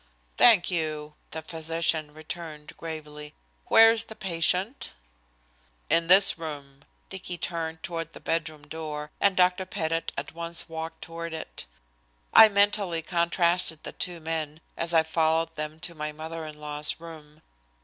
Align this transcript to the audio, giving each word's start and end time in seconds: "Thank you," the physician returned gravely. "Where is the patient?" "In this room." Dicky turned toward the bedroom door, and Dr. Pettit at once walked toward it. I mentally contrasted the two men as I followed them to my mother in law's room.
"Thank 0.35 0.71
you," 0.71 1.13
the 1.29 1.43
physician 1.43 2.15
returned 2.15 2.75
gravely. 2.75 3.35
"Where 3.67 3.91
is 3.91 4.05
the 4.05 4.15
patient?" 4.15 4.95
"In 5.91 6.07
this 6.07 6.39
room." 6.39 6.81
Dicky 7.09 7.37
turned 7.37 7.83
toward 7.83 8.13
the 8.13 8.19
bedroom 8.19 8.65
door, 8.67 9.11
and 9.21 9.37
Dr. 9.37 9.63
Pettit 9.67 10.11
at 10.17 10.33
once 10.33 10.67
walked 10.67 11.03
toward 11.03 11.35
it. 11.35 11.67
I 12.33 12.49
mentally 12.49 13.03
contrasted 13.03 13.83
the 13.83 13.91
two 13.91 14.19
men 14.19 14.59
as 14.75 14.91
I 14.91 15.03
followed 15.03 15.53
them 15.55 15.79
to 15.81 15.93
my 15.93 16.11
mother 16.11 16.47
in 16.47 16.59
law's 16.59 16.99
room. 16.99 17.43